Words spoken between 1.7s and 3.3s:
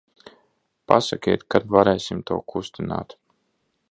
varēsim to kustināt.